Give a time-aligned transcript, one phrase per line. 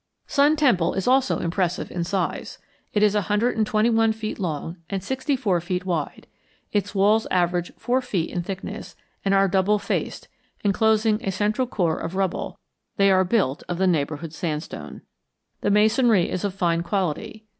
[0.25, 2.57] Sun Temple is also impressive in size.
[2.91, 6.25] It is a hundred and twenty one feet long and sixty four feet wide.
[6.73, 10.27] Its walls average four feet in thickness, and are double faced,
[10.65, 12.57] enclosing a central core of rubble;
[12.97, 15.03] they are built of the neighborhood sandstone.
[15.61, 17.45] The masonry is of fine quality.